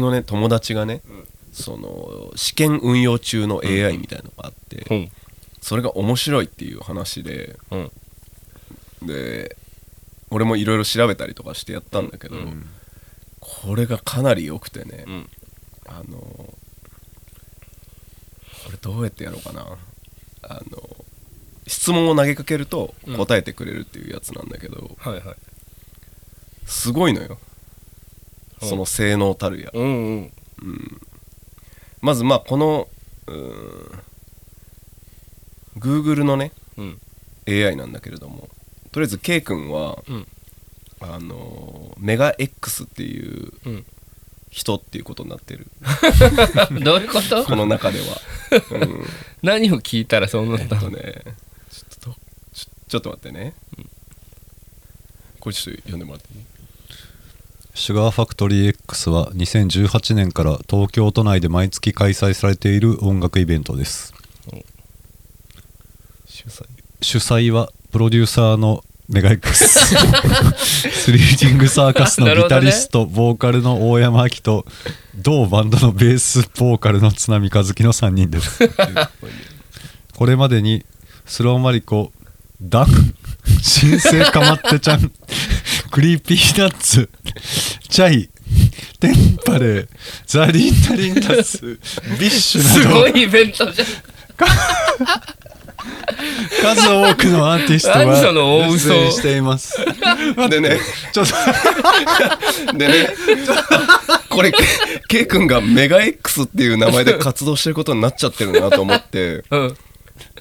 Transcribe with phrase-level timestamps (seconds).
[0.00, 1.02] 俺のね友達がね、
[1.52, 4.94] その試験運用中の AI みたいのがあって、う。
[4.94, 5.10] ん
[5.60, 7.90] それが面白いっていう話でうん。
[9.06, 9.56] で
[10.30, 12.36] 俺もいろいろ調べたりとかしてやったんだけど、
[13.40, 15.28] これがかなり良くてね、うん。
[15.86, 16.54] あのこ
[18.70, 19.66] れどうやってやろうかな。
[20.42, 20.96] あの
[21.66, 23.16] 質問を投げかけるとうん。
[23.16, 25.36] 答えてくれるっていうやつなんだけど、はいはい。
[26.64, 27.28] すごいのよ。
[27.30, 27.49] うん
[28.60, 29.70] その性能たるや。
[29.72, 30.32] うん
[30.62, 31.00] うん。
[32.00, 32.88] まずまあこの
[33.26, 34.02] うーん。
[35.78, 37.00] Google のねうん。
[37.48, 38.48] AI なんだけれども
[38.92, 40.26] とりあえず K 君は、うん。
[41.00, 43.86] あのメガ X っていううん。
[44.50, 45.68] 人っていうことになってる。
[46.82, 47.44] どういうこと？
[47.44, 48.20] この中では、
[48.72, 49.04] うん、
[49.42, 50.98] 何を聞いたらそうなっえったとね
[51.70, 52.20] ちょっと
[52.52, 53.54] ちょちょっと待ってね、
[55.38, 56.44] これちょっと読んでもらっていい？
[57.74, 64.12] シュガーファクトリー X は2018年から東京都内で毎月開催されている音楽イベントです。
[66.26, 66.64] 主催
[67.00, 69.96] 主催はプロデューサーのメガ X
[70.88, 74.64] スリーディングサーカスのギタリスト、ボーカルの大山明と
[75.16, 78.68] 同バンドのベースボーカルの津波和樹の3人です。
[80.16, 80.84] これまでに
[81.24, 82.12] スローマリコ
[82.60, 82.86] ダン
[83.62, 85.10] 新生かまってちゃん
[85.90, 87.10] クリーピーナッツ
[87.88, 88.30] チャイ
[89.00, 89.88] テンパレー
[90.24, 91.76] ザリンタリンタスビ
[92.26, 92.80] ッシュなど。
[92.80, 93.88] すごいイベントじゃん。
[96.62, 98.88] 数多くのアーティスト何そのが大嘘。
[98.90, 99.76] 出演しています。
[100.48, 100.78] でね
[101.12, 101.34] ちょっと。
[102.78, 103.08] でね
[104.28, 104.52] これ
[105.08, 109.76] K 君がメガ X っていう名前で活動してることになっちゃってるなと思ってうん。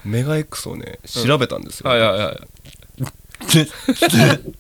[0.06, 2.22] メガ X をね調べたんですよ、はいはいはい。
[2.25, 2.31] は
[4.34, 4.58] い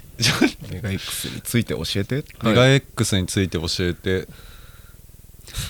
[0.00, 0.72] はい。
[0.72, 2.24] メガ X について教えて。
[2.42, 4.28] メガ X について教えて、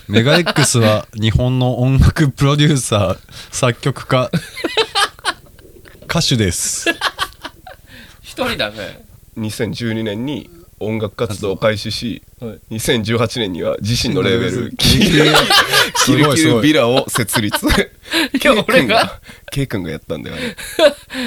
[0.08, 3.18] メガ X は日本の音楽プロデューサー
[3.50, 4.30] 作曲家
[6.04, 6.90] 歌手です。
[8.20, 9.04] 一人だね。
[9.36, 12.60] 2012年に音楽活動を開始しはい。
[12.72, 14.72] 2018年には自身のレーベル
[16.04, 17.70] キルキルビラを設立い
[18.42, 19.20] や 俺が
[19.50, 20.56] ？K 君がやったんだよね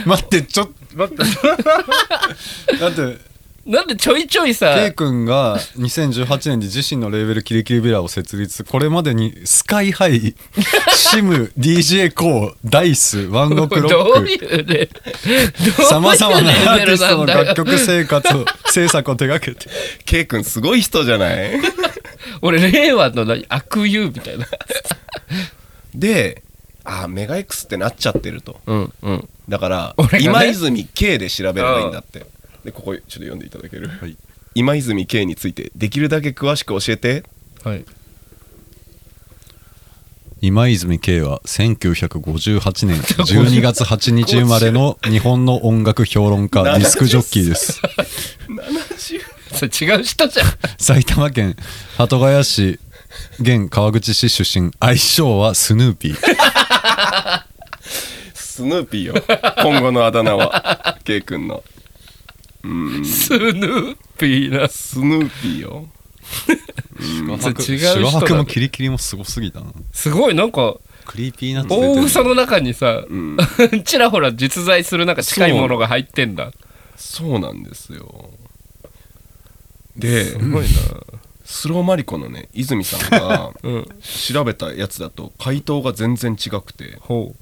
[0.05, 2.77] 待ってちょっと待って。
[2.79, 3.35] だ って。
[3.65, 8.63] なんでちょいちょいさ K 君が2018年に自身のレーベルキリキリビラを設立。
[8.63, 10.35] これまでにスカイハイ
[10.95, 14.87] シム DJ コーダイスワンオクロッ
[15.77, 15.83] ク。
[15.83, 19.67] さまざまなアーティストの楽曲生活を制作を手掛けて。
[20.05, 21.59] K 君すごい人じゃない？
[22.41, 24.45] 俺令和の何悪友みたいな。
[25.93, 26.43] で
[26.83, 28.59] あメガ X ってなっちゃってると。
[28.67, 29.29] うんうん。
[29.49, 30.19] だから、ね。
[30.21, 32.25] 今泉 K で調べればいいんだって。
[32.63, 34.15] でここちょっと読んでいただける、はい。
[34.53, 37.23] 今泉 K についてできるだけ詳しく教えて。
[37.63, 37.85] はい。
[40.41, 47.81] 今泉圭は1958年 12月8日生まれの日本の音楽評論家ディスクジョッキーです。
[48.47, 50.47] 70それ違う人じゃん。
[50.77, 51.55] 埼玉県
[51.97, 52.79] 鳩ヶ谷市
[53.39, 57.45] 現川口市出身愛称はスヌーピー。
[58.33, 59.13] スヌーピーよ。
[59.61, 61.63] 今後のあだ名は K 君の。
[63.03, 64.67] スヌーピーな。
[64.67, 65.87] スヌーピーよ。
[67.39, 69.67] それ違うシ人だもキリキリもすごすぎたな。
[69.91, 72.01] すごいなんかクリーピーナッツ出てる。
[72.01, 73.37] 大嘘の中にさ、ん。
[73.83, 76.51] ちらほら実在するなんか近いものが入ってんだ。
[76.95, 78.29] そうなんですよ
[79.97, 80.69] ですごいな。
[81.45, 83.87] スローマリコのね泉さんが うん。
[84.31, 87.35] 調べたやつだと回答が全然違くてほ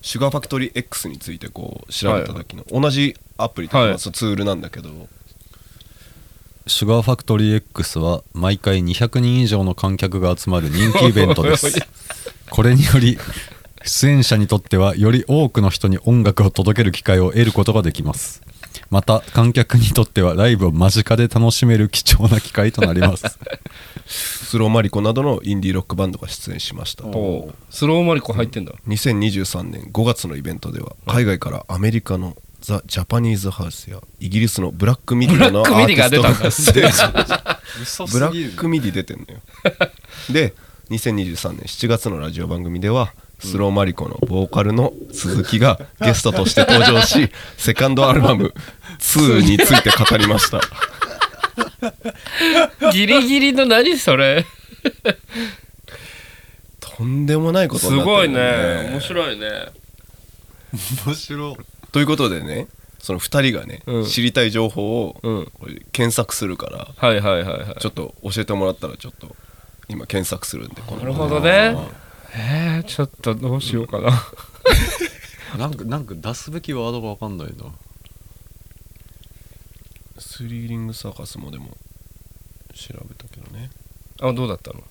[0.00, 3.98] シュガーファクトリー X についてこう調べた時の、同じアプリとか、はい。
[3.98, 5.08] ツールなんだけど。
[6.68, 11.74] シュガーファクトリー X は毎回200人以上の観客が集まる人気イベントです。
[12.50, 13.18] これにより
[13.84, 18.42] 出演者にとってはより多くの人に音楽を届ける機会を得ることができます
[18.90, 23.24] また観客にとってはライブを間近で楽しめる貴重な機会となります。
[24.06, 27.04] スローマリコなどのインディーロックバンドが出演しました。
[27.04, 27.08] ス
[27.86, 28.72] ローマリコ入ってんだ。
[28.88, 37.60] 2023年5月のイベントでは海外からアメリカのザ・ジャパニーズハウスやイギリスのブラックミディのアブラックミディがーティストが出たんだ。
[38.10, 39.40] ブラックミディ出てんのよ。
[40.30, 40.54] で
[40.90, 48.54] 2023年7月のラジオ番組ではスローマリコのボーカルの鈴木がゲストとして登場し セカンドアルバム
[48.98, 50.60] 「2」について語りました。
[52.92, 54.44] ギリギリの何それ？
[56.80, 58.88] とんでもないことすになってるごいね。
[58.90, 59.50] 面白いね。
[61.06, 61.56] 面白い。
[61.92, 62.68] ということでね
[62.98, 64.06] その2人がね、うん。
[64.06, 65.20] 知りたい情報を
[65.92, 67.80] 検索するからはいはいはいはい。
[67.80, 69.34] ちょっと教えてもらったらちょっと
[69.88, 71.76] 今検索するんでなるほどね
[72.38, 74.10] えー、ちょっとどうしようかな。
[75.56, 77.72] なんかなんか出すべきワードが分かんないな。
[80.18, 81.74] スリリングサーカスもでも
[82.74, 83.70] 調べたけどね。
[84.20, 84.82] あどうだったの？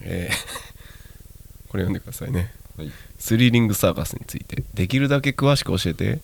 [0.00, 0.36] えー
[1.68, 2.52] これ読んでくださいね。
[2.78, 2.90] はい。
[3.18, 4.64] スリリングサーカスについて。
[4.74, 6.20] できるだけ詳しく教えて。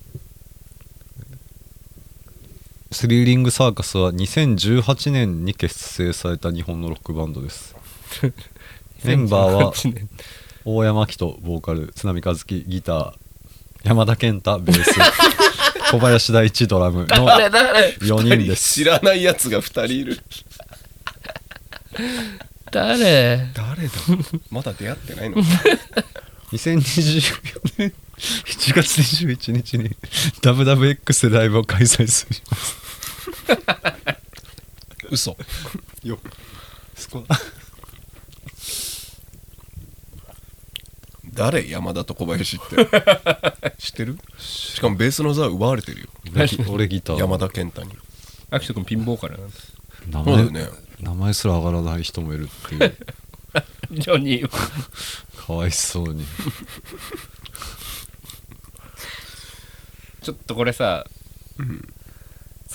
[2.90, 7.76] スリリングサーカスは2018年に結成された日本のロックバンドです
[9.05, 10.09] メンバーは2018 年
[10.65, 13.13] 大山明人ボーカル津波和樹ギター
[13.85, 14.91] 山田健太ベース
[15.93, 18.75] 小林大地ドラムの誰誰？4人です。
[18.75, 20.21] 知らないやつが2人いる。
[22.73, 23.49] 誰？
[23.55, 23.93] 誰だ？
[24.51, 25.37] まだ出会ってないの？
[26.53, 29.91] 2024年7月21日に
[30.43, 32.37] WWX でライブを開催する。
[35.11, 35.37] 嘘。
[36.03, 36.19] よ
[36.97, 37.25] そこ
[41.37, 41.69] 誰？
[41.69, 42.77] 山田と小林って。
[43.79, 44.19] 知ってる？
[44.38, 46.09] しかもベースの座は奪われてるよ。
[46.35, 47.19] 俺ギ俺ギター。
[47.19, 47.93] 山田健太に。
[48.50, 49.55] アキト君ピンボーカルなんだ
[50.09, 50.79] 名前そうだよね。
[51.00, 52.97] 名前すら上がらない人もいるっていう。
[54.00, 54.49] ジョニー。
[55.47, 56.25] かわいそうに。
[60.23, 61.06] ちょっとこれさ、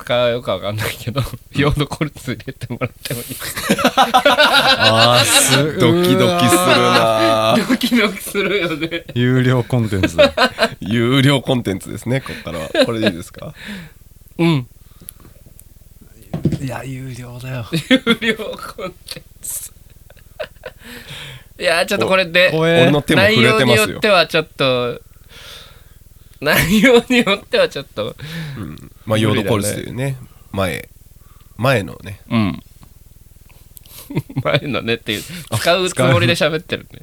[0.04, 1.22] 使うかわかんないけど、
[1.54, 3.26] ヨードコルツ入れてもらってもいい。
[3.98, 7.56] ああす ドキドキするな。
[7.56, 9.04] ぁドキドキするよね。
[9.14, 10.18] 有料コンテンツ。
[10.18, 10.34] だ
[10.82, 12.70] 有料コンテンツですねこっからは。
[12.86, 13.54] これでいいですか？
[14.40, 14.68] うん。
[16.62, 17.66] いや有料だよ。
[17.72, 19.72] 有料コンテンツ。
[21.60, 23.84] いやちょっとこれで俺の手も内触れてますよ。
[23.84, 25.02] 容によってはちょっと
[26.42, 28.16] 内容によってはちょっと
[28.58, 30.18] うんまあヨードコルツというね
[30.52, 30.90] 前
[31.58, 32.20] 前のね。
[32.30, 32.60] うん。
[34.44, 37.02] 前のねっていう使うつもりで喋ってるね。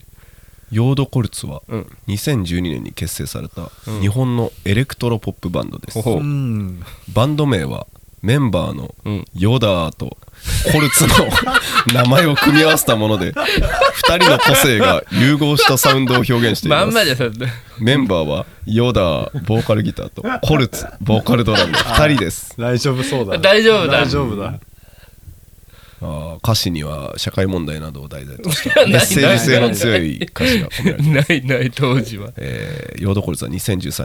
[0.71, 1.87] ヨードコルツはうん。
[2.09, 4.01] 2012年に結成されたうん。
[4.01, 6.83] 日本のエレクトロポップバンドです、うん。
[7.13, 7.87] バンド名は
[8.23, 9.25] メンバーのうん。
[9.35, 10.17] ヨダーと
[10.73, 11.15] コルツの
[11.95, 16.87] 名前を組み合わせたもので2人の個性が融合したサウンドを表現しています。
[16.87, 17.25] まんまじゃさ
[17.79, 22.55] メンバーはヨダーボーカルギターとコルツボーカルドラムの2人です。
[22.59, 24.01] 大丈夫そうだ大丈夫だ。
[24.03, 24.55] 大丈夫だ。
[26.01, 31.29] あー歌詞には社会問題などを題材とした メッセージ性の強い歌詞が込められています。
[31.47, 32.31] ないない当時は。
[32.37, 34.05] えーヨードコルツは2013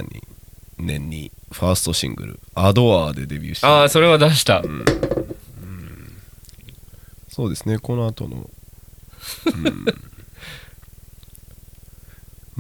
[0.77, 3.67] 年にファーストシングル「アドアーでデビューして。
[3.67, 4.63] ああそれは出した、
[7.29, 8.47] そうですねこの後の、
[9.47, 9.85] うん、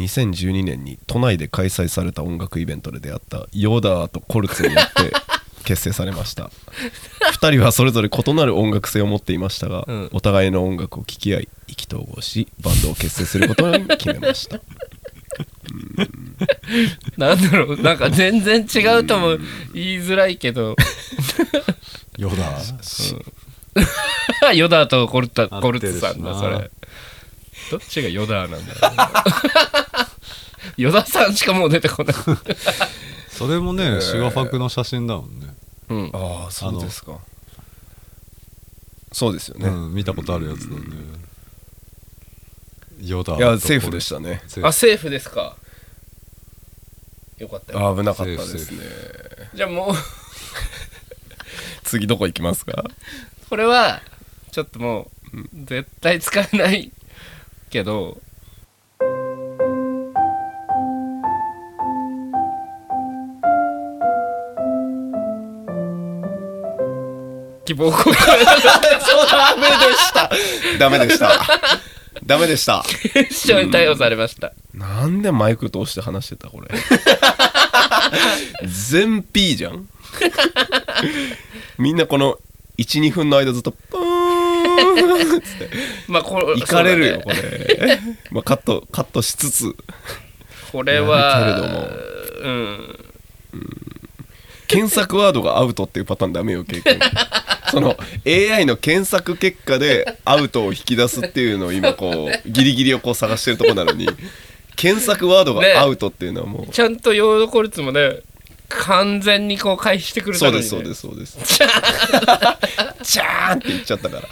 [0.03, 5.11] 2012年に都内で開催された音楽イベントで出会ったヨーダーとコルツによって
[5.63, 6.49] 結成されました。
[7.39, 10.09] 2人はそれぞれ異なる音楽性を持っていましたが、うん。
[10.11, 14.59] お互いの音楽を聴き合い意気投合しバンドを結成することに決めました
[17.17, 19.37] なんだろうなんか全然違うとも
[19.73, 20.75] 言いづらいけど。
[22.17, 22.59] よだ
[24.53, 26.69] ヨダ ーとコルタ合コルツさんだそれ。
[27.71, 28.89] どっちがヨダーなんだろ
[30.77, 30.77] う。
[30.81, 32.15] ヨダさんしかもう出てこない。
[33.29, 35.47] それもねシガファクの写真だもんね。
[35.89, 36.11] うん。
[36.13, 37.17] ああそうですか。
[39.11, 40.81] そうですよね、うん見たことあるやつだね。
[43.01, 44.41] ヨダいやセーフでしたね。
[44.63, 45.55] あセーフですか
[47.39, 47.95] よかったよ。
[47.95, 48.79] 危なかったですね。
[49.53, 49.95] じゃあもう
[51.83, 52.83] 次どこ行きますか？
[53.49, 54.01] これは
[54.51, 56.91] ちょっともう絶対使えない
[57.69, 58.17] けど
[67.65, 70.29] 希望公開 ダメでした。
[70.79, 71.31] ダメでした。
[72.25, 72.83] ダメでした。
[73.13, 74.51] 決勝に逮捕されました
[75.03, 76.69] なんでマイク通して話してたこれ？
[78.65, 79.89] 全 P じゃん？
[81.77, 82.39] みんなこの
[82.77, 85.45] 12分の間ずっとプーンって
[86.07, 87.99] まあこれ行かれるよ、これ、
[88.31, 89.75] まあ、カットカットしつつ。
[90.71, 91.89] これはやるけれども。
[92.41, 92.99] うん。
[94.67, 96.99] 検索ワードがアウトっていうパターンダメよ経験
[97.69, 97.95] その
[98.25, 104.07] AI の検索結果でアウトを引き出すっていうのを今こうギリギリをこう探してるところなのに
[104.75, 105.73] 検索ワードね。
[105.73, 108.19] がアウトっていうのはもう、ちゃんとヨードコルツもね
[108.69, 111.37] 完全にこう回避してくれたそうですそうですそうです。
[113.03, 113.59] チャーン。
[113.59, 114.27] って言っちゃったから。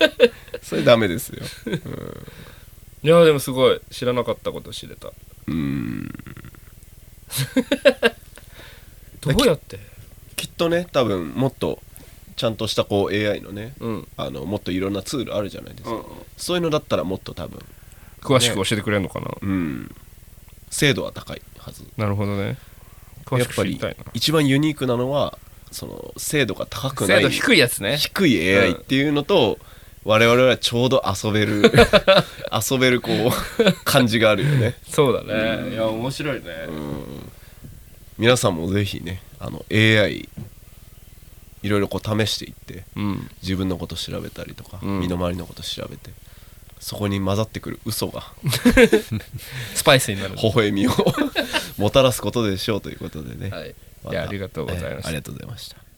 [0.62, 1.44] それダメですよ。
[3.04, 3.82] いやでもすごい。
[3.92, 5.10] 知らなかったこと知れた。
[5.10, 6.10] うーん。
[9.22, 9.80] どうやって？
[10.36, 11.80] きっとね多分もっと
[12.36, 14.08] ちゃんとしたこう AI のねうん。
[14.18, 16.04] あのもっといろんなツールあるじゃないですか、うん
[16.38, 17.60] そういうのだったらもっと多分。
[18.22, 19.96] 詳しく教えてくれるのかな、うん
[20.72, 21.86] 精度は高いはず。
[21.98, 22.58] なるほどね。
[23.38, 23.80] やっぱり
[24.14, 25.38] 一番ユニークなのは
[25.72, 27.98] その精度が高くない精度低いやつね。
[27.98, 29.58] 低い AI っていうのと、
[30.04, 31.72] 我々はちょうど遊べる
[32.72, 34.76] 遊べるこう感じがあるよね。
[34.90, 35.74] そうだね。
[35.74, 36.44] いや面白いね。
[38.18, 40.30] 皆さんもぜひねあの AI
[41.64, 43.30] いろいろこう試していってうん。
[43.42, 45.00] 自分のこと調べたりとか、うん。
[45.02, 46.12] 身の回りのこと調べて
[46.82, 48.34] そこに混ざってくる嘘が。
[49.76, 50.36] スパイスになる。
[50.36, 50.92] 微笑みを
[51.78, 53.70] もたらすことでしょうということでね、はい。
[53.70, 54.98] いやありがとうございました。
[54.98, 55.91] えーありがとうございました